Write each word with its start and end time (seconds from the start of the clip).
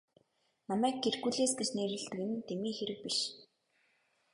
Намайг 0.69 0.95
Геркулес 1.03 1.51
гэж 1.59 1.69
нэрлэдэг 1.73 2.21
нь 2.27 2.41
дэмий 2.47 2.75
хэрэг 2.77 2.99
биш. 3.05 3.17